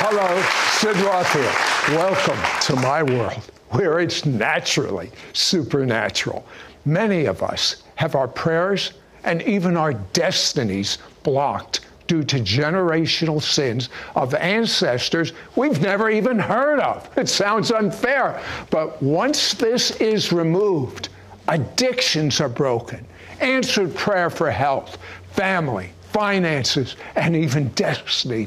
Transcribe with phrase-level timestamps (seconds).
[0.00, 0.40] Hello,
[0.78, 1.96] Sid Roth here.
[1.98, 6.46] Welcome to my world where it's naturally supernatural.
[6.84, 8.92] Many of us have our prayers
[9.24, 16.78] and even our destinies blocked due to generational sins of ancestors we've never even heard
[16.78, 17.10] of.
[17.18, 18.40] It sounds unfair,
[18.70, 21.08] but once this is removed,
[21.48, 23.04] addictions are broken,
[23.40, 24.96] answered prayer for health,
[25.32, 28.46] family, finances, and even destiny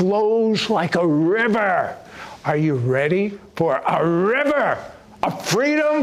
[0.00, 1.94] flows like a river.
[2.46, 4.82] Are you ready for a river
[5.22, 6.02] of freedom?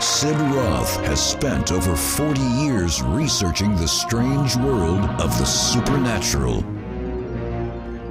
[0.00, 6.64] Sid Roth has spent over 40 years researching the strange world of the supernatural.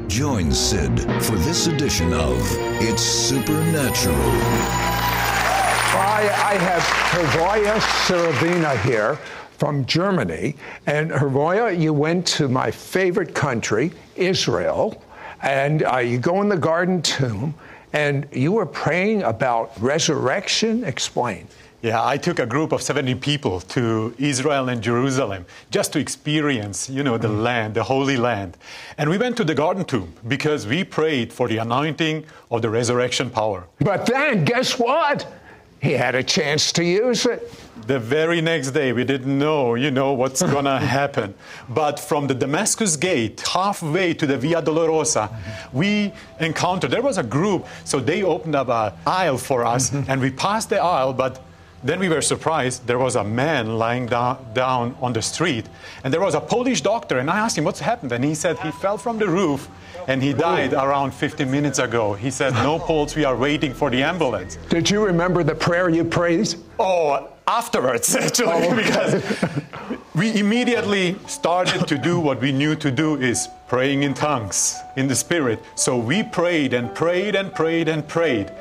[0.07, 2.37] Join Sid for this edition of
[2.83, 4.15] It's Supernatural.
[5.97, 9.17] I, I have Hrvoje Sirovina here
[9.61, 10.55] from Germany.
[10.87, 15.03] And Hrvoje, you went to my favorite country, Israel,
[15.43, 17.53] and uh, you go in the Garden Tomb,
[17.93, 20.83] and you were praying about resurrection.
[20.83, 21.47] Explain.
[21.83, 26.89] Yeah, I took a group of 70 people to Israel and Jerusalem just to experience,
[26.89, 27.43] you know, the mm.
[27.43, 28.57] land, the Holy Land.
[28.97, 32.69] And we went to the Garden Tomb because we prayed for the anointing of the
[32.71, 33.67] resurrection power.
[33.79, 35.31] But then, guess what?
[35.83, 37.47] He had a chance to use it.
[37.87, 41.33] The very next day, we didn't know, you know, what's going to happen.
[41.69, 45.29] But from the Damascus Gate, halfway to the Via Dolorosa,
[45.73, 50.09] we encountered, there was a group, so they opened up an aisle for us, mm-hmm.
[50.09, 51.43] and we passed the aisle, but
[51.83, 52.85] then we were surprised.
[52.87, 55.65] There was a man lying down, down on the street,
[56.03, 57.19] and there was a Polish doctor.
[57.19, 58.11] And I asked him, What's happened?
[58.11, 59.69] And he said he fell from the roof
[60.07, 62.13] and he died around 15 minutes ago.
[62.13, 64.57] He said, No pulse, we are waiting for the ambulance.
[64.69, 66.55] Did you remember the prayer you prayed?
[66.79, 68.75] Oh, afterwards, actually, oh, okay.
[68.75, 69.61] because
[70.15, 75.07] we immediately started to do what we knew to do is praying in tongues, in
[75.07, 75.63] the Spirit.
[75.75, 78.51] So we prayed and prayed and prayed and prayed.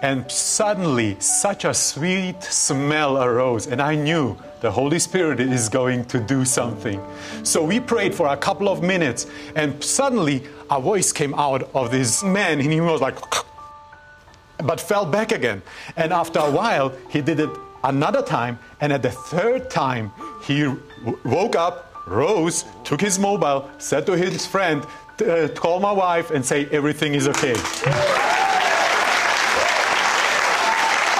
[0.00, 6.04] And suddenly, such a sweet smell arose, and I knew the Holy Spirit is going
[6.06, 7.00] to do something.
[7.42, 9.26] So we prayed for a couple of minutes,
[9.56, 13.18] and suddenly a voice came out of this man, and he was like,
[14.64, 15.62] but fell back again.
[15.96, 17.50] And after a while, he did it
[17.82, 20.12] another time, and at the third time,
[20.44, 20.72] he
[21.24, 24.86] woke up, rose, took his mobile, said to his friend,
[25.26, 27.56] uh, call my wife and say everything is okay.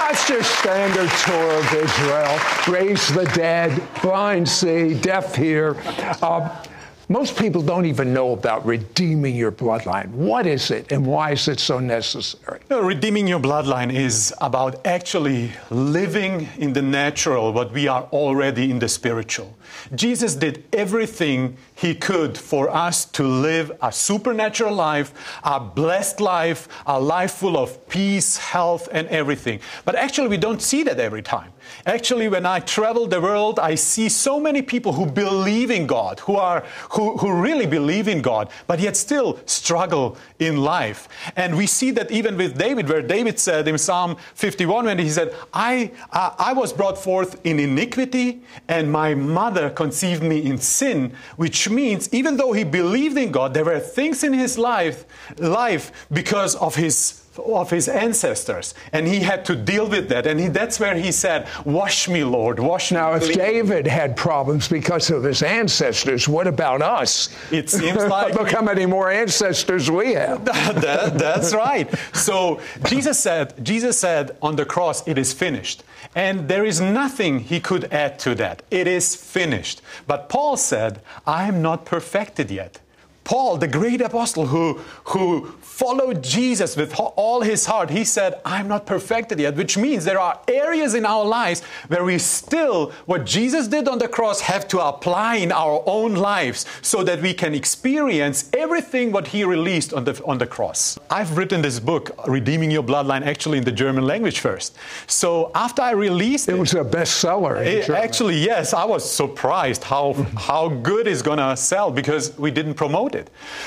[0.09, 2.39] That's just standard tour of Israel.
[2.67, 5.75] Raise the dead, blind see, deaf hear.
[6.19, 6.65] Uh,
[7.09, 10.09] most people don't even know about redeeming your bloodline.
[10.09, 12.59] What is it and why is it so necessary?
[12.71, 18.71] No, redeeming your bloodline is about actually living in the natural what we are already
[18.71, 19.55] in the spiritual.
[19.93, 25.13] Jesus did everything he could for us to live a supernatural life,
[25.43, 29.59] a blessed life, a life full of peace, health, and everything.
[29.85, 31.51] But actually, we don't see that every time.
[31.85, 36.19] Actually, when I travel the world, I see so many people who believe in God,
[36.21, 41.07] who, are, who, who really believe in God, but yet still struggle in life.
[41.35, 45.09] And we see that even with David, where David said in Psalm 51, when he
[45.09, 50.59] said, I, uh, I was brought forth in iniquity, and my mother conceived me in
[50.59, 55.05] sin, which means even though he believed in God, there were things in his life,
[55.39, 60.27] life because of his of his ancestors, and he had to deal with that.
[60.27, 63.87] And he, that's where he said, "Wash me, Lord, wash now, me." Now, if David
[63.87, 67.29] had problems because of his ancestors, what about us?
[67.51, 70.45] It seems like look how many more ancestors we have.
[70.45, 71.93] that, that's right.
[72.13, 75.83] So Jesus said, Jesus said on the cross, "It is finished,"
[76.15, 78.63] and there is nothing he could add to that.
[78.71, 79.81] It is finished.
[80.07, 82.79] But Paul said, "I am not perfected yet."
[83.29, 88.67] Paul, the great apostle who, who followed Jesus with all his heart, he said, I'm
[88.67, 93.27] not perfected yet, which means there are areas in our lives where we still, what
[93.27, 97.35] Jesus did on the cross, have to apply in our own lives so that we
[97.35, 100.97] can experience everything what he released on the, on the cross.
[101.11, 104.75] I've written this book, Redeeming Your Bloodline, actually in the German language first.
[105.05, 107.63] So after I released it, it was a bestseller.
[107.63, 112.49] It, actually, yes, I was surprised how, how good it's going to sell because we
[112.49, 113.18] didn't promote it.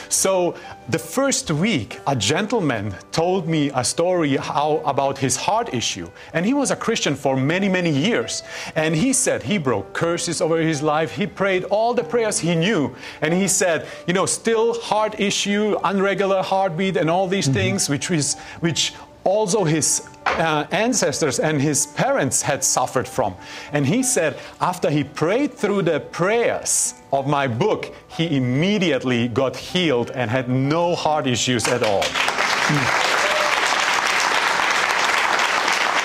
[0.08, 0.54] So
[0.88, 6.08] the first week, a gentleman told me a story how, about his heart issue.
[6.32, 8.42] And he was a Christian for many, many years.
[8.76, 11.12] And he said he broke curses over his life.
[11.12, 12.94] He prayed all the prayers he knew.
[13.20, 17.54] And he said, you know, still heart issue, unregular heartbeat, and all these mm-hmm.
[17.54, 18.94] things, which, is, which
[19.24, 20.08] also his
[20.38, 23.34] uh, ancestors and his parents had suffered from.
[23.72, 29.56] And he said, after he prayed through the prayers of my book, he immediately got
[29.56, 32.02] healed and had no heart issues at all.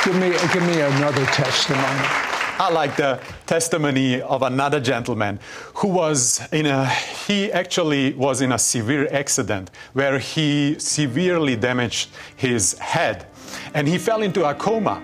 [0.04, 2.27] Give me, give me another testimony.
[2.60, 5.40] I like the testimony of another gentleman
[5.76, 12.10] who was in a, he actually was in a severe accident where he severely damaged
[12.36, 13.28] his head
[13.76, 15.04] and he fell into a coma.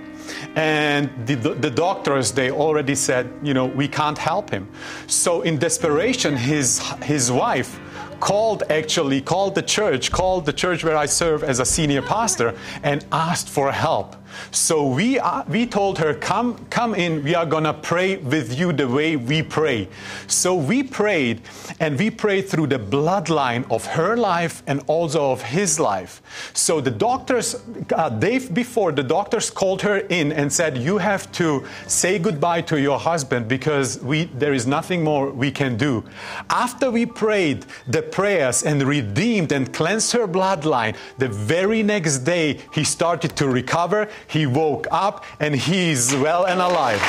[0.56, 4.68] And the, the doctors, they already said, you know, we can't help him.
[5.06, 7.80] So in desperation, his, his wife
[8.20, 12.58] called actually called the church called the church where i serve as a senior pastor
[12.82, 14.16] and asked for help
[14.52, 18.58] so we, uh, we told her, come, come in, we are going to pray with
[18.58, 19.88] you the way we pray.
[20.28, 21.42] So we prayed,
[21.80, 26.22] and we prayed through the bloodline of her life and also of his life.
[26.54, 27.64] So the doctors,
[27.94, 32.62] uh, day before, the doctors called her in and said, You have to say goodbye
[32.62, 36.04] to your husband because we, there is nothing more we can do.
[36.50, 42.60] After we prayed the prayers and redeemed and cleansed her bloodline, the very next day
[42.74, 47.02] he started to recover he woke up and he's well and alive.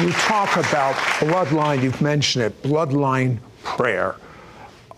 [0.00, 4.16] You talk about bloodline, you've mentioned it, bloodline prayer.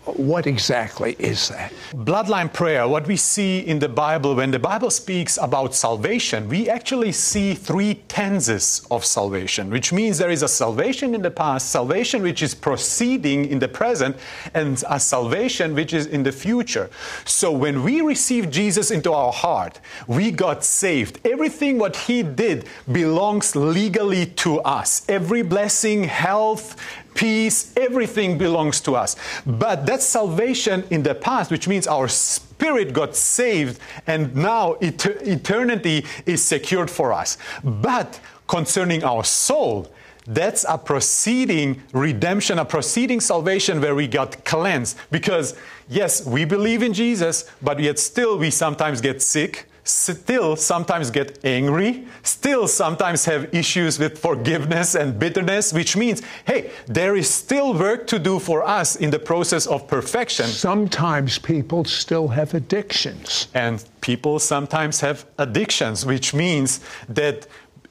[0.05, 1.73] What exactly is that?
[1.93, 6.69] Bloodline prayer, what we see in the Bible, when the Bible speaks about salvation, we
[6.69, 11.71] actually see three tenses of salvation, which means there is a salvation in the past,
[11.71, 14.15] salvation which is proceeding in the present,
[14.53, 16.87] and a salvation which is in the future.
[17.25, 21.19] So when we receive Jesus into our heart, we got saved.
[21.25, 25.03] Everything what he did belongs legally to us.
[25.09, 26.75] Every blessing, health,
[27.15, 29.15] peace, everything belongs to us.
[29.45, 35.05] But that's salvation in the past, which means our spirit got saved and now et-
[35.05, 37.37] eternity is secured for us.
[37.63, 39.91] But concerning our soul,
[40.27, 44.97] that's a proceeding redemption, a proceeding salvation where we got cleansed.
[45.11, 45.55] Because,
[45.87, 51.39] yes, we believe in Jesus, but yet still we sometimes get sick still sometimes get
[51.45, 57.73] angry, still sometimes have issues with forgiveness and bitterness, which means, hey, there is still
[57.73, 60.47] work to do for us in the process of perfection.
[60.47, 63.47] Sometimes people still have addictions.
[63.53, 67.47] And people sometimes have addictions, which means that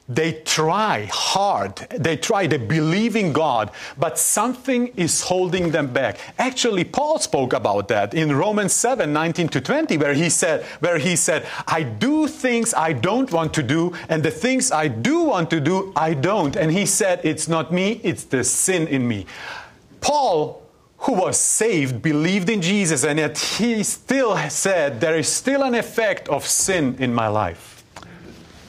[0.07, 6.19] they try hard, they try, they believe in God, but something is holding them back.
[6.37, 10.99] Actually, Paul spoke about that in Romans 7 19 to 20, where he said, where
[10.99, 15.23] he said, I do things I don't want to do, and the things I do
[15.23, 16.55] want to do, I don't.
[16.55, 19.25] And he said, It's not me, it's the sin in me.
[20.01, 20.61] Paul
[20.99, 25.75] who was saved believed in Jesus, and yet he still said, There is still an
[25.75, 27.74] effect of sin in my life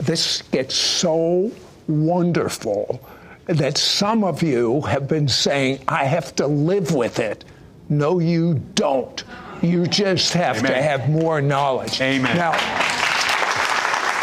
[0.01, 1.51] this gets so
[1.89, 3.01] wonderful
[3.47, 7.45] that some of you have been saying, I have to live with it.
[7.89, 9.23] No, you don't.
[9.63, 10.73] You just have Amen.
[10.73, 12.01] to have more knowledge.
[12.01, 12.37] Amen.
[12.37, 12.53] Now,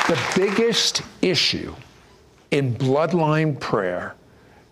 [0.07, 1.73] the biggest issue
[2.51, 4.15] in bloodline prayer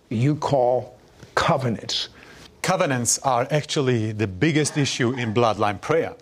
[0.10, 1.00] you call
[1.36, 2.10] covenants.
[2.62, 6.14] Covenants are actually the biggest issue in bloodline prayer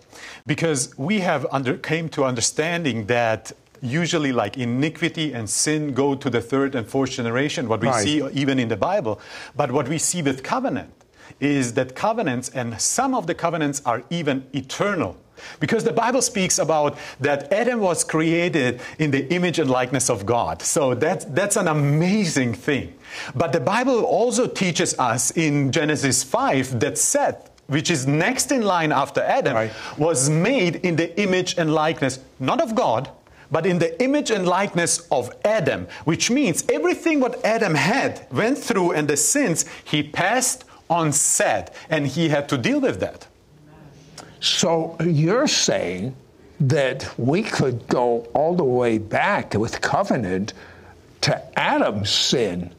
[0.46, 6.30] because we have under, came to understanding that usually like iniquity and sin go to
[6.30, 8.04] the third and fourth generation, what we right.
[8.04, 9.20] see even in the Bible.
[9.56, 10.92] But what we see with covenant
[11.38, 15.16] is that covenants, and some of the covenants are even eternal.
[15.58, 20.26] Because the Bible speaks about that Adam was created in the image and likeness of
[20.26, 20.60] God.
[20.60, 22.94] So that, that's an amazing thing.
[23.34, 28.62] But the Bible also teaches us in Genesis 5 that Seth, which is next in
[28.62, 29.72] line after Adam, right.
[29.96, 33.10] was made in the image and likeness, not of God,
[33.50, 38.58] but in the image and likeness of Adam, which means everything what Adam had, went
[38.58, 43.26] through, and the sins he passed on Seth, and he had to deal with that.
[44.40, 46.14] So you're saying
[46.60, 50.52] that we could go all the way back with covenant
[51.22, 52.74] to Adam's sin.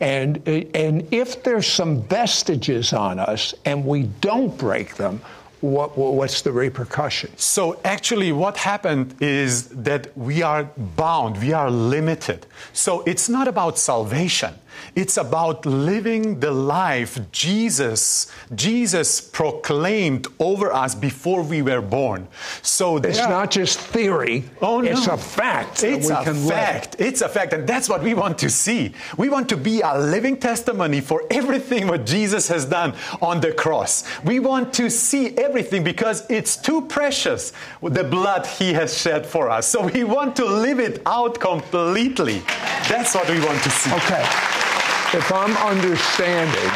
[0.00, 5.20] And, and if there's some vestiges on us and we don't break them,
[5.60, 7.30] what, what's the repercussion?
[7.36, 10.64] So, actually, what happened is that we are
[10.96, 12.46] bound, we are limited.
[12.72, 14.54] So, it's not about salvation.
[14.94, 22.28] It's about living the life Jesus Jesus proclaimed over us before we were born.
[22.62, 24.44] So It's there- not just theory.
[24.60, 24.90] Oh, no.
[24.90, 25.82] It's a fact.
[25.84, 26.54] It's a can live.
[26.54, 26.96] fact.
[26.98, 27.52] It's a fact.
[27.52, 28.92] And that's what we want to see.
[29.16, 33.52] We want to be a living testimony for everything what Jesus has done on the
[33.52, 34.04] cross.
[34.24, 37.52] We want to see everything because it's too precious,
[37.82, 39.66] the blood he has shed for us.
[39.66, 42.42] So we want to live it out completely.
[42.88, 43.92] That's what we want to see.
[43.92, 44.57] Okay.
[45.14, 46.70] If I'm understanding,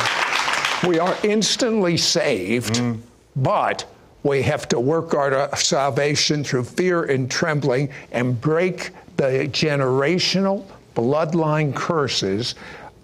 [0.89, 2.99] we are instantly saved, Mm.
[3.37, 3.85] but
[4.23, 11.75] we have to work our salvation through fear and trembling and break the generational bloodline
[11.75, 12.55] curses.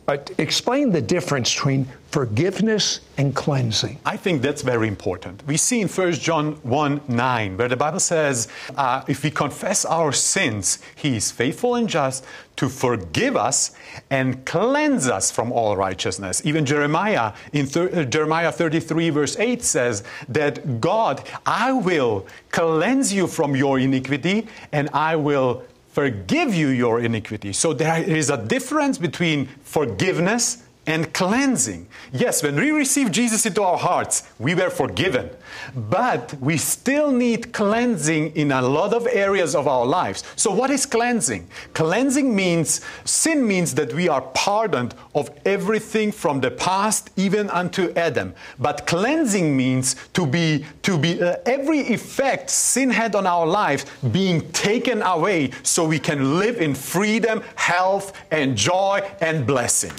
[0.08, 3.98] But explain the difference between forgiveness and cleansing.
[4.06, 5.46] I think that's very important.
[5.46, 9.84] We see in 1 John 1 9, where the Bible says, uh, if we confess
[9.84, 12.24] our sins, he is faithful and just
[12.56, 13.72] to forgive us
[14.08, 16.40] and cleanse us from all righteousness.
[16.42, 23.12] Even Jeremiah, in thir- uh, Jeremiah 33, verse 8, says that God, I will cleanse
[23.12, 25.64] you from your iniquity and I will
[25.98, 27.52] forgive you your iniquity.
[27.52, 31.86] So there is a difference between forgiveness and cleansing.
[32.12, 35.28] Yes, when we receive Jesus into our hearts, we were forgiven.
[35.76, 40.24] But we still need cleansing in a lot of areas of our lives.
[40.34, 41.46] So, what is cleansing?
[41.74, 47.92] Cleansing means, sin means that we are pardoned of everything from the past, even unto
[47.94, 48.34] Adam.
[48.58, 53.84] But cleansing means to be, to be uh, every effect sin had on our lives
[54.10, 59.92] being taken away so we can live in freedom, health, and joy and blessing.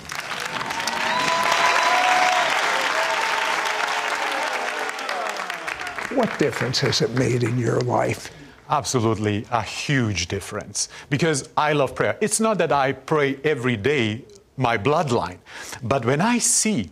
[6.19, 8.29] What difference has it made in your life?
[8.69, 12.17] Absolutely a huge difference because I love prayer.
[12.19, 14.25] It's not that I pray every day
[14.57, 15.37] my bloodline,
[15.81, 16.89] but when I see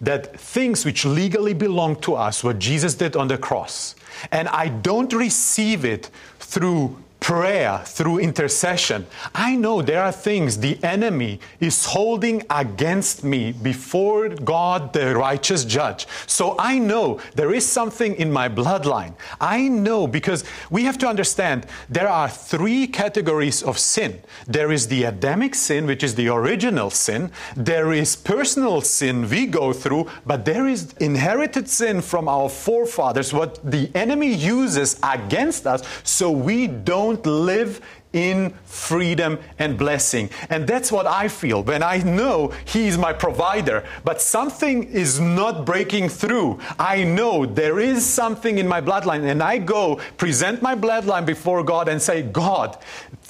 [0.00, 3.94] that things which legally belong to us, what Jesus did on the cross,
[4.30, 10.82] and I don't receive it through prayer, through intercession, I know there are things the
[10.82, 16.06] enemy is holding against me before God, the righteous judge.
[16.26, 19.14] So I know there is something in my bloodline.
[19.40, 24.88] I know because we have to understand there are three categories of sin there is
[24.88, 30.08] the Adamic sin, which is the original sin, there is personal sin we go through,
[30.26, 36.30] but there is inherited sin from our forefathers, what the enemy uses against us so
[36.30, 37.80] we don't live
[38.12, 40.28] in freedom and blessing.
[40.50, 45.18] And that's what I feel when I know He is my provider, but something is
[45.18, 46.60] not breaking through.
[46.78, 51.62] I know there is something in my bloodline, and I go present my bloodline before
[51.64, 52.76] God and say, God,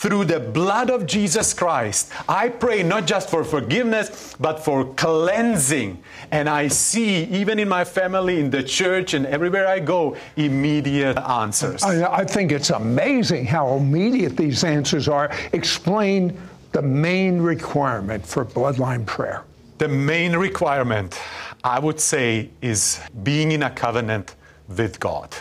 [0.02, 6.02] through the blood of Jesus Christ, I pray not just for forgiveness, but for cleansing.
[6.32, 11.16] And I see, even in my family, in the church, and everywhere I go, immediate
[11.18, 11.84] answers.
[11.84, 15.30] I, I think it's amazing how immediate these answers are.
[15.52, 16.36] Explain
[16.72, 19.44] the main requirement for bloodline prayer.
[19.78, 21.16] The main requirement,
[21.62, 24.34] I would say, is being in a covenant
[24.68, 25.32] with God.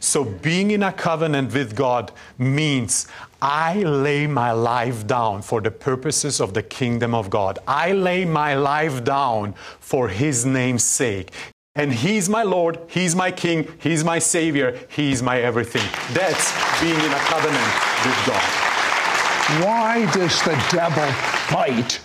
[0.00, 3.08] So, being in a covenant with God means
[3.40, 7.58] I lay my life down for the purposes of the kingdom of God.
[7.66, 11.32] I lay my life down for His name's sake.
[11.74, 15.86] And He's my Lord, He's my King, He's my Savior, He's my everything.
[16.12, 17.72] That's being in a covenant
[18.04, 18.68] with God.
[19.64, 21.10] Why does the devil
[21.46, 22.00] fight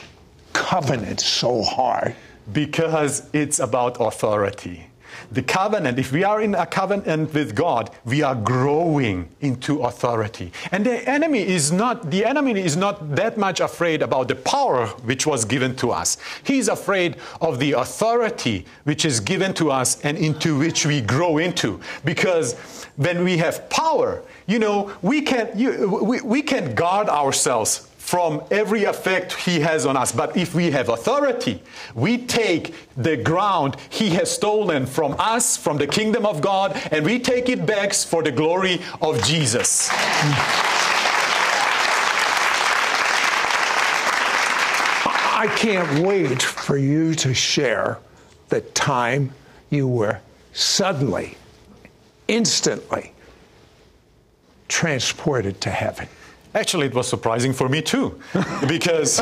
[0.53, 2.15] covenant so hard?
[2.51, 4.87] Because it's about authority.
[5.31, 10.51] The covenant, if we are in a covenant with God, we are growing into authority.
[10.71, 14.87] And the enemy is not the enemy is not that much afraid about the power
[15.05, 16.17] which was given to us.
[16.43, 21.37] He's afraid of the authority which is given to us and into which we grow
[21.37, 21.79] into.
[22.05, 22.53] Because
[22.95, 28.43] when we have power, you know, we can you, we, we can guard ourselves from
[28.51, 30.11] every effect he has on us.
[30.11, 31.63] But if we have authority,
[31.95, 37.05] we take the ground he has stolen from us, from the kingdom of God, and
[37.05, 39.89] we take it back for the glory of Jesus.
[45.05, 47.99] I can't wait for you to share
[48.49, 49.31] the time
[49.69, 50.19] you were
[50.51, 51.37] suddenly,
[52.27, 53.13] instantly
[54.67, 56.09] transported to heaven.
[56.55, 58.19] Actually, it was surprising for me too,
[58.67, 59.19] because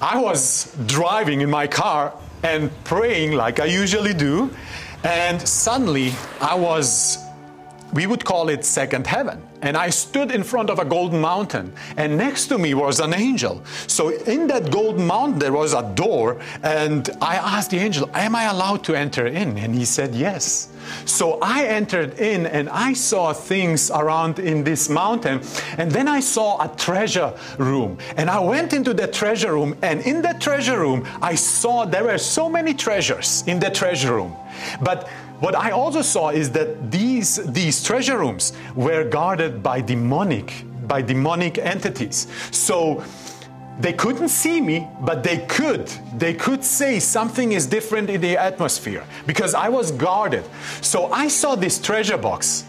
[0.00, 4.50] I was driving in my car and praying like I usually do,
[5.04, 7.18] and suddenly I was,
[7.92, 9.42] we would call it second heaven.
[9.60, 13.12] and I stood in front of a golden mountain, and next to me was an
[13.12, 13.62] angel.
[13.88, 18.36] So in that golden mountain, there was a door, and I asked the angel, Am
[18.36, 19.58] I allowed to enter in?
[19.58, 20.68] And he said, Yes.
[21.04, 25.42] So I entered in and I saw things around in this mountain.
[25.76, 27.98] And then I saw a treasure room.
[28.16, 29.76] And I went into the treasure room.
[29.82, 34.14] And in the treasure room, I saw there were so many treasures in the treasure
[34.14, 34.34] room.
[34.80, 35.08] But
[35.40, 41.02] what I also saw is that these, these treasure rooms were guarded by demonic, by
[41.02, 42.26] demonic entities.
[42.50, 43.04] So
[43.78, 45.86] they couldn't see me, but they could.
[46.16, 50.44] They could say something is different in the atmosphere because I was guarded.
[50.80, 52.64] So I saw this treasure box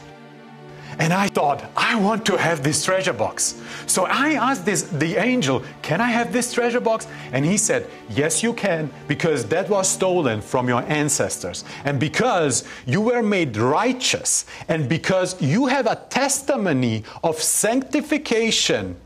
[1.00, 3.56] and I thought, I want to have this treasure box.
[3.88, 7.08] So I asked this, the angel, Can I have this treasure box?
[7.32, 11.64] And he said, Yes, you can, because that was stolen from your ancestors.
[11.86, 18.98] And because you were made righteous, and because you have a testimony of sanctification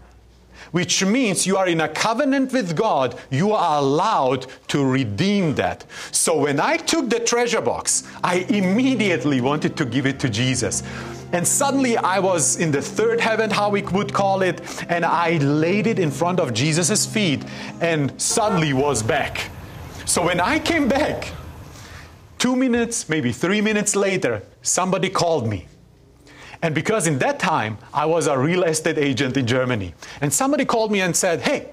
[0.72, 5.86] which means you are in a covenant with God, you are allowed to redeem that.
[6.12, 10.82] So when I took the treasure box, I immediately wanted to give it to Jesus.
[11.34, 15.38] And suddenly I was in the third heaven, how we would call it, and I
[15.38, 17.44] laid it in front of Jesus' feet
[17.82, 19.50] and suddenly was back.
[20.06, 21.32] So when I came back,
[22.38, 25.66] two minutes, maybe three minutes later, somebody called me.
[26.62, 30.66] And because in that time I was a real estate agent in Germany, and somebody
[30.66, 31.70] called me and said, Hey,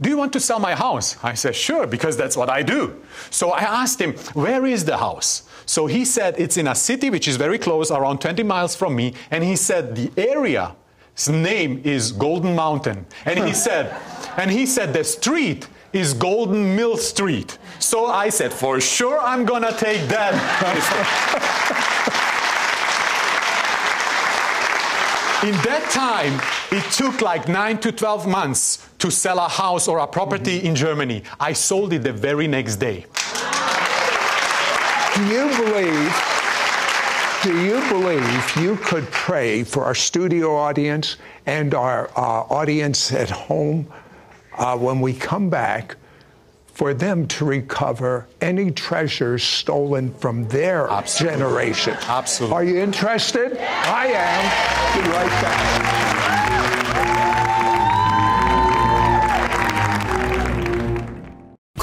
[0.00, 1.16] do you want to sell my house?
[1.24, 3.02] I said, Sure, because that's what I do.
[3.30, 5.42] So I asked him, Where is the house?
[5.66, 8.94] So he said, It's in a city which is very close, around 20 miles from
[8.94, 9.14] me.
[9.30, 13.06] And he said, The area's name is Golden Mountain.
[13.24, 13.94] And he said,
[14.36, 17.58] And he said, The street is Golden Mill Street.
[17.80, 20.34] So I said, For sure, I'm gonna take that.
[25.44, 26.40] In that time,
[26.70, 30.74] it took like 9 to 12 months to sell a house or a property in
[30.74, 31.22] Germany.
[31.40, 33.06] I sold it the very next day.
[35.14, 36.14] Do you believe?
[37.42, 43.30] Do you believe you could pray for our studio audience and our uh, audience at
[43.30, 43.86] home
[44.56, 45.96] uh, when we come back
[46.66, 51.38] for them to recover any treasures stolen from their Absolutely.
[51.38, 51.96] generation?
[52.02, 52.56] Absolutely.
[52.56, 53.56] Are you interested?
[53.58, 55.02] I am.
[55.02, 56.27] Be right back.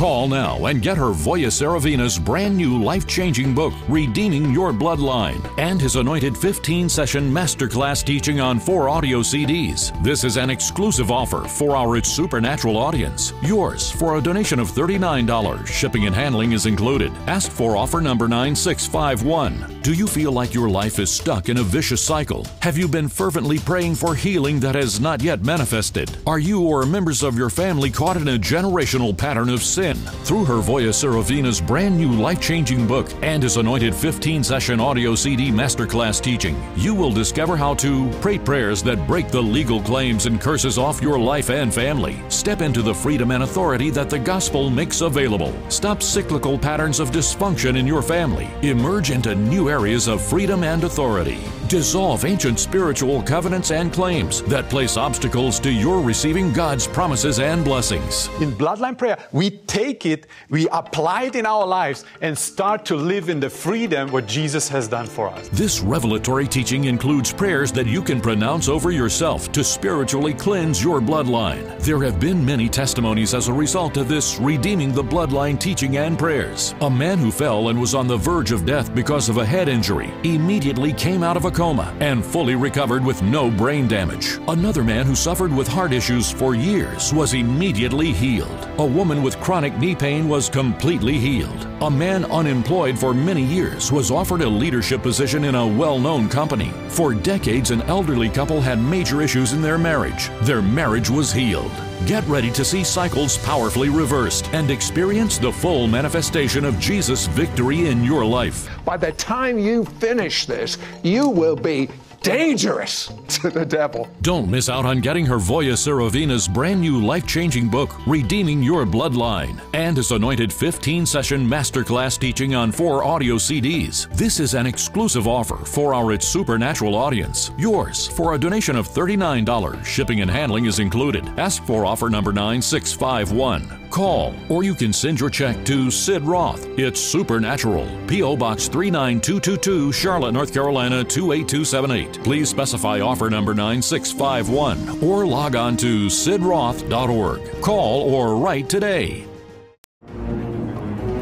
[0.05, 5.81] Call now and get Hrvoje Sirovina's brand new life changing book, Redeeming Your Bloodline, and
[5.81, 9.91] his anointed 15 session masterclass teaching on four audio CDs.
[10.03, 13.33] This is an exclusive offer for our It's Supernatural audience.
[13.41, 15.65] Yours for a donation of $39.
[15.65, 17.11] Shipping and handling is included.
[17.25, 19.81] Ask for offer number 9651.
[19.81, 22.45] Do you feel like your life is stuck in a vicious cycle?
[22.61, 26.15] Have you been fervently praying for healing that has not yet manifested?
[26.27, 29.94] Are you or members of your family caught in a generational pattern of sin?
[30.25, 35.51] Through Hrvoje Sirovina's brand new life changing book and his anointed 15 session audio CD
[35.51, 40.41] masterclass teaching, you will discover how to pray prayers that break the legal claims and
[40.41, 42.17] curses off your life and family.
[42.29, 45.53] Step into the freedom and authority that the gospel makes available.
[45.69, 48.49] Stop cyclical patterns of dysfunction in your family.
[48.61, 51.39] Emerge into new areas of freedom and authority.
[51.67, 57.63] Dissolve ancient spiritual covenants and claims that place obstacles to your receiving God's promises and
[57.63, 58.27] blessings.
[58.39, 62.95] In bloodline prayer, we take it, we apply it in our lives, and start to
[62.95, 65.47] live in the freedom what Jesus has done for us.
[65.49, 70.99] This revelatory teaching includes prayers that you can pronounce over yourself to spiritually cleanse your
[70.99, 71.79] bloodline.
[71.81, 76.17] There have been many testimonies as a result of this redeeming the bloodline teaching and
[76.17, 76.73] prayers.
[76.81, 79.67] A man who fell and was on the verge of death because of a head
[79.67, 84.37] injury immediately came out of a coma and fully recovered with no brain damage.
[84.47, 88.69] Another man who suffered with heart issues for years was immediately healed.
[88.77, 91.67] A woman with chronic knee pain was completely healed.
[91.81, 96.29] A man unemployed for many years was offered a leadership position in a well known
[96.29, 96.71] company.
[96.89, 100.29] For decades, an elderly couple had major issues in their marriage.
[100.41, 101.71] Their marriage was healed.
[102.05, 107.87] Get ready to see cycles powerfully reversed and experience the full manifestation of Jesus' victory
[107.87, 108.69] in your life.
[108.85, 111.89] By the time you finish this, you will be
[112.25, 114.09] dangerous to the devil.
[114.21, 119.61] Don't miss out on getting Hrvoje Sirovina's brand new life changing book, Redeeming Your Bloodline,
[119.73, 124.11] and his anointed 15 session masterclass teaching on four audio CDs.
[124.17, 127.51] This is an exclusive offer for our It's Supernatural audience.
[127.57, 129.85] Yours for a donation of $39.
[129.85, 131.27] Shipping and handling is included.
[131.37, 133.84] Ask for offer number 9651.
[133.89, 136.65] Call or you can send your check to Sid Roth.
[136.77, 137.87] It's Supernatural.
[138.07, 138.35] P.O.
[138.37, 142.23] Box 39222, Charlotte, North Carolina 28278.
[142.23, 147.61] Please specify offer number 9651 or log on to sidroth.org.
[147.61, 149.25] Call or write today.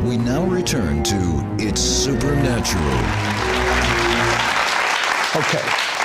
[0.04, 2.84] We now return to It's Supernatural.
[5.36, 6.02] Okay.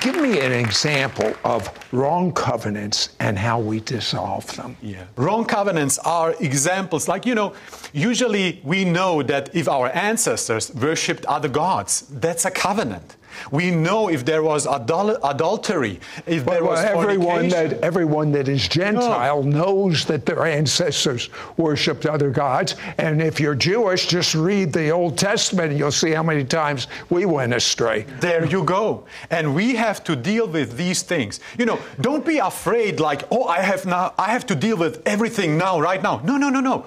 [0.00, 4.76] Give me an example of wrong covenants and how we dissolve them.
[4.82, 5.04] Yeah.
[5.16, 7.06] Wrong covenants are examples.
[7.06, 7.54] Like, you know,
[7.92, 13.16] usually we know that if our ancestors worshipped other gods, that's a covenant.
[13.50, 18.48] We know if there was adul- adultery, if there Well, was everyone that everyone that
[18.48, 22.76] is Gentile knows that their ancestors worshipped other gods.
[22.98, 26.86] And if you're Jewish, just read the Old Testament and you'll see how many times
[27.08, 28.06] we went astray.
[28.20, 29.04] There you go.
[29.30, 31.40] And we have to deal with these things.
[31.58, 35.02] You know, don't be afraid like, oh, I have now I have to deal with
[35.06, 36.20] everything now, right now.
[36.24, 36.84] No, no, no, no.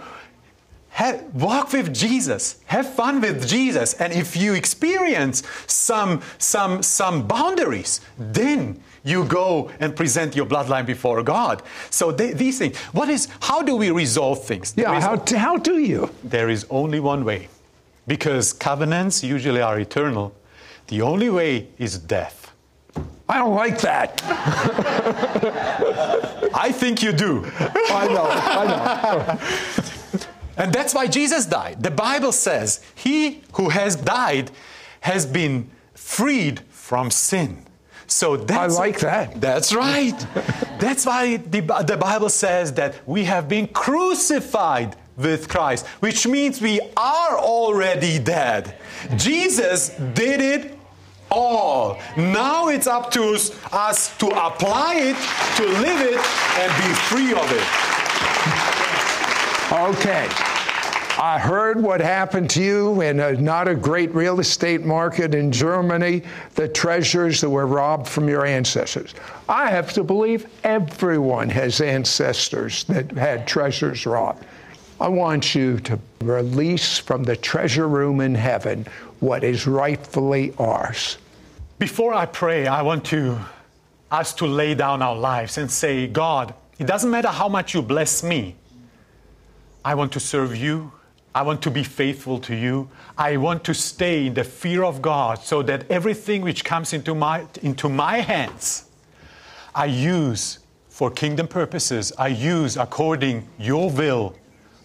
[0.94, 2.58] Ha- walk with Jesus.
[2.66, 3.94] Have fun with Jesus.
[3.96, 10.86] And if you experience some some some boundaries, then you go and present your bloodline
[10.86, 11.64] before God.
[11.90, 12.78] So they, these things.
[12.94, 13.28] What is?
[13.42, 14.74] How do we resolve things?
[14.78, 16.10] Yeah, is- how, how do you?
[16.24, 17.50] there is only one way.
[18.06, 20.34] Because covenants usually are eternal.
[20.88, 22.52] The only way is death.
[23.30, 24.22] I don't like that.
[26.54, 27.46] I think you do.
[27.60, 29.40] I know, I know.
[30.58, 31.82] And that's why Jesus died.
[31.82, 34.52] The Bible says, He who has died
[35.02, 37.66] has been freed from sin.
[38.08, 39.40] So that's, like that.
[39.42, 40.14] That's right.
[40.80, 46.62] that's why the, the Bible says that we have been crucified with Christ, which means
[46.62, 48.76] we are already dead.
[49.16, 50.78] Jesus did it
[51.32, 52.00] all.
[52.16, 55.18] Now it's up to us, us to apply it,
[55.58, 56.20] to live it,
[56.60, 58.03] and be free of it.
[59.74, 60.28] Okay.
[61.18, 65.52] I heard what happened to you in a not a great real estate market in
[65.52, 66.22] Germany,
[66.54, 69.16] the treasures that were robbed from your ancestors.
[69.50, 74.46] I have to believe everyone has ancestors that had treasures robbed.
[75.02, 78.86] I want you to release from the treasure room in heaven
[79.22, 81.18] what is rightfully ours.
[81.80, 83.40] Before I pray, I want to
[84.12, 87.82] us to lay down our lives and say, God, it doesn't matter how much you
[87.82, 88.56] bless me.
[89.86, 90.92] I want to serve you.
[91.36, 92.90] I want to be faithful to you.
[93.18, 97.16] I want to stay in the fear of God so that everything which comes into
[97.16, 98.86] my, into my hands,
[99.74, 102.14] I use for kingdom purposes.
[102.20, 104.36] I use according your will,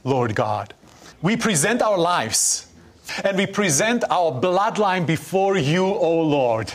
[0.04, 0.72] Lord God.
[1.20, 2.66] We present our lives
[3.24, 6.72] and we present our bloodline before you, O Lord.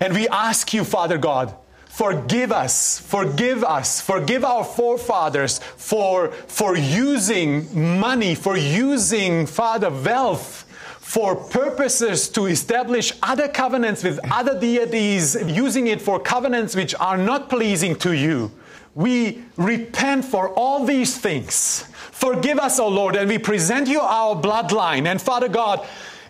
[0.00, 1.54] And we ask you, Father God,
[1.98, 10.64] forgive us, forgive us, forgive our forefathers for, for using money, for using, Father, wealth
[11.00, 17.18] for purposes to establish other covenants with other deities, using it for covenants which are
[17.18, 18.52] not pleasing to you.
[18.94, 21.82] We repent for all these things.
[22.12, 25.08] Forgive us, O Lord, and we present you our bloodline.
[25.08, 25.84] And Father God,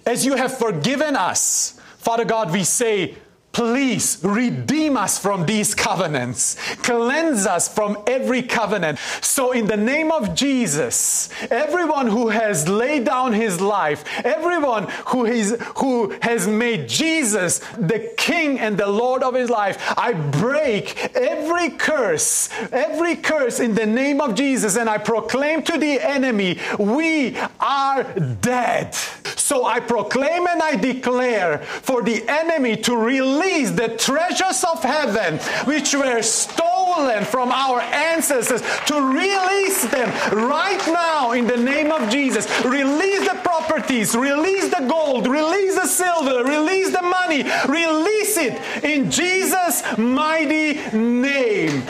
[0.06, 3.16] as you have forgiven us, Father God, we say,
[3.58, 6.54] Please redeem us from these covenants.
[6.76, 9.00] Cleanse us from every covenant.
[9.20, 15.26] So, in the name of Jesus, everyone who has laid down his life, everyone who,
[15.26, 21.16] is, who has made Jesus the King and the Lord of his life, I break
[21.16, 26.60] every curse, every curse in the name of Jesus, and I proclaim to the enemy,
[26.78, 28.04] we are
[28.40, 28.94] dead.
[28.94, 35.38] So I proclaim and I declare for the enemy to release the treasures of heaven
[35.64, 42.10] which were stolen from our ancestors, to release them right now in the name of
[42.10, 42.46] Jesus.
[42.64, 49.10] Release the properties, release the gold, release the silver, release the money, release it in
[49.10, 51.82] Jesus' mighty name.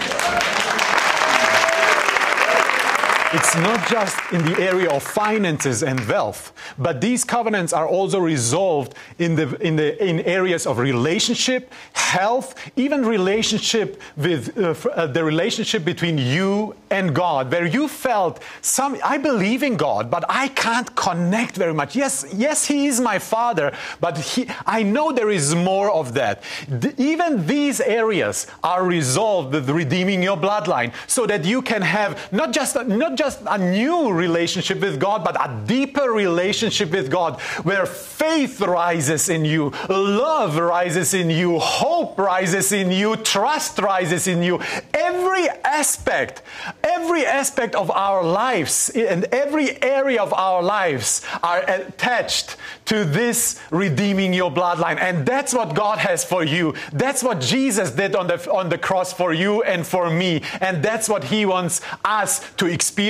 [3.30, 8.18] It's not just in the area of finances and wealth, but these covenants are also
[8.20, 15.06] resolved in the in the in areas of relationship, health, even relationship with uh, uh,
[15.08, 18.96] the relationship between you and God, where you felt some.
[19.04, 21.94] I believe in God, but I can't connect very much.
[21.94, 26.42] Yes, yes, He is my Father, but he, I know there is more of that.
[26.80, 32.32] Th- even these areas are resolved with redeeming your bloodline, so that you can have
[32.32, 37.40] not just not just a new relationship with God, but a deeper relationship with God
[37.64, 44.28] where faith rises in you, love rises in you, hope rises in you, trust rises
[44.28, 44.60] in you.
[44.94, 46.42] Every aspect,
[46.84, 53.60] every aspect of our lives and every area of our lives are attached to this
[53.72, 54.98] redeeming your bloodline.
[54.98, 56.74] And that's what God has for you.
[56.92, 60.42] That's what Jesus did on the, on the cross for you and for me.
[60.60, 63.07] And that's what He wants us to experience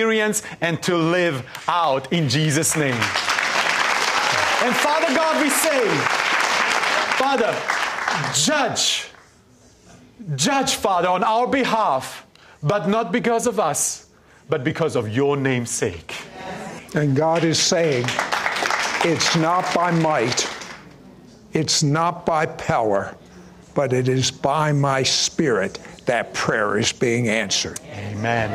[0.61, 2.95] and to live out in Jesus' name.
[4.61, 5.89] And Father God, we say,
[7.17, 7.57] Father,
[8.35, 9.09] judge,
[10.37, 12.27] judge, Father, on our behalf,
[12.63, 14.09] but not because of us,
[14.49, 16.15] but because of your name's sake.
[16.95, 18.07] And God is saying,
[19.05, 20.49] it's not by might,
[21.53, 23.17] it's not by power,
[23.75, 27.79] but it is by my spirit that prayer is being answered.
[27.93, 28.51] Amen.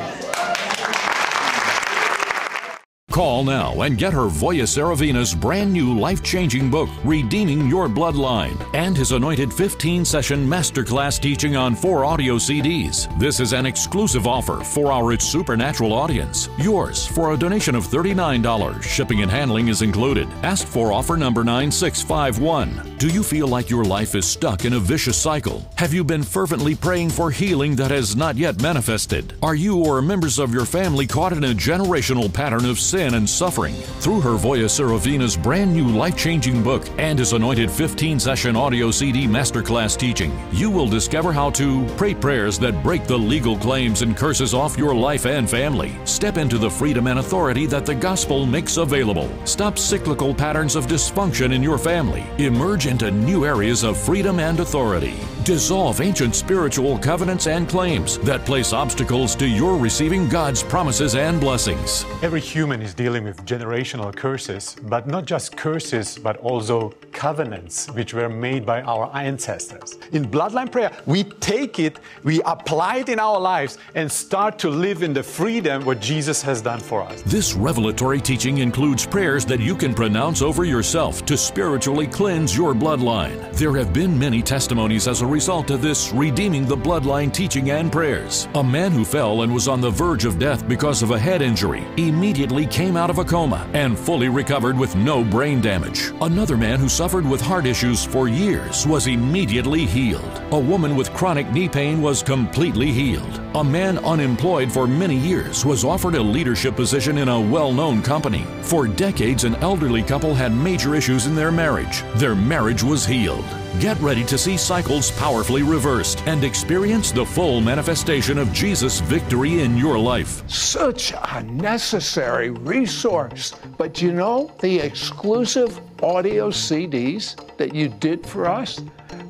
[3.13, 8.97] Call now and get Hrvoje Sirovina's brand new life changing book, Redeeming Your Bloodline, and
[8.97, 13.07] his anointed 15 session masterclass teaching on four audio CDs.
[13.19, 16.49] This is an exclusive offer for our It's Supernatural audience.
[16.57, 18.81] Yours for a donation of $39.
[18.81, 20.27] Shipping and handling is included.
[20.41, 22.92] Ask for offer number 9651.
[23.03, 25.61] Do you feel like your life is stuck in a vicious cycle?
[25.75, 29.33] Have you been fervently praying for healing that has not yet manifested?
[29.43, 33.15] Are you or members of your family caught in a generational pattern of sin?
[33.15, 33.73] and suffering.
[33.99, 39.27] Through Hrvoje Sirovina's brand new life changing book and his anointed 15 session audio CD
[39.27, 44.15] masterclass teaching, you will discover how to pray prayers that break the legal claims and
[44.15, 45.93] curses off your life and family.
[46.05, 49.29] Step into the freedom and authority that the gospel makes available.
[49.45, 52.23] Stop cyclical patterns of dysfunction in your family.
[52.37, 55.15] Emerge into new areas of freedom and authority.
[55.43, 61.41] Dissolve ancient spiritual covenants and claims that place obstacles to your receiving God's promises and
[61.41, 62.05] blessings.
[62.21, 68.13] Every human is dealing with generational curses, but not just curses, but also covenants which
[68.13, 69.97] were made by our ancestors.
[70.11, 74.69] In bloodline prayer, we take it, we apply it in our lives, and start to
[74.69, 77.23] live in the freedom what Jesus has done for us.
[77.23, 82.72] This revelatory teaching includes prayers that you can pronounce over yourself to spiritually cleanse your
[82.73, 83.55] bloodline.
[83.57, 87.91] There have been many testimonies as a result of this redeeming the bloodline teaching and
[87.91, 88.47] prayers.
[88.55, 91.41] A man who fell and was on the verge of death because of a head
[91.41, 96.11] injury immediately came out of a coma and fully recovered with no brain damage.
[96.21, 100.41] Another man who suffered with heart issues for years was immediately healed.
[100.51, 103.39] A woman with chronic knee pain was completely healed.
[103.55, 108.01] A man unemployed for many years was offered a leadership position in a well known
[108.01, 108.45] company.
[108.61, 112.03] For decades, an elderly couple had major issues in their marriage.
[112.15, 113.43] Their marriage was healed.
[113.79, 119.61] Get ready to see cycles powerfully reversed and experience the full manifestation of Jesus' victory
[119.61, 120.47] in your life.
[120.49, 123.55] Such a necessary resource.
[123.77, 128.81] But you know, the exclusive audio CDs that you did for us,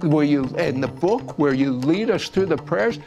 [0.03, 2.99] where you, in the book, where you lead us through the prayers,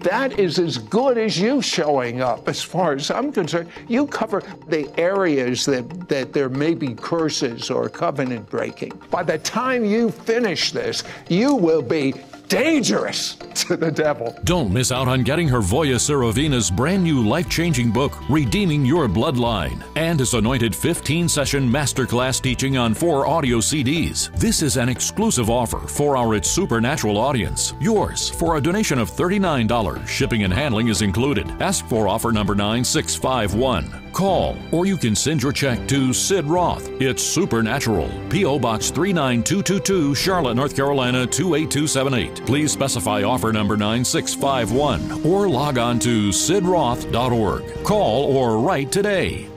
[0.00, 3.68] that is as good as you showing up as far as I'm concerned.
[3.86, 8.92] You cover the areas that, that there may be curses or covenant breaking.
[9.10, 12.14] By the time you finish this, you will be
[12.50, 14.36] dangerous to the devil.
[14.42, 19.82] Don't miss out on getting Hrvoje Sirovina's brand new life changing book, Redeeming Your Bloodline,
[19.94, 24.36] and his anointed 15 session masterclass teaching on four audio CDs.
[24.36, 27.74] This is an exclusive offer for our It's Supernatural audience.
[27.80, 30.06] Yours for a donation of $39.
[30.06, 31.48] Shipping and handling is included.
[31.62, 34.09] Ask for offer number 9651.
[34.12, 36.88] Call, or you can send your check to Sid Roth.
[37.00, 38.10] It's Supernatural.
[38.28, 38.58] P.O.
[38.58, 42.46] Box 39222, Charlotte, North Carolina 28278.
[42.46, 47.84] Please specify offer number 9651 or log on to sidroth.org.
[47.84, 49.48] Call or write today.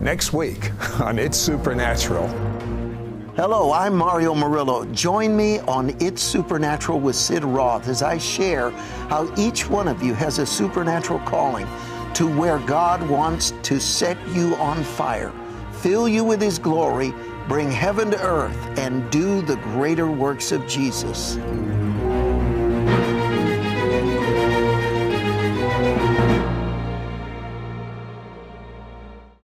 [0.00, 0.70] Next week
[1.00, 2.28] on It's Supernatural.
[3.36, 4.86] Hello, I'm Mario Murillo.
[4.92, 8.70] Join me on It's Supernatural with Sid Roth as I share
[9.10, 11.66] how each one of you has a supernatural calling
[12.16, 15.30] to where God wants to set you on fire,
[15.70, 17.12] fill you with His glory,
[17.46, 21.36] bring heaven to earth, and do the greater works of Jesus.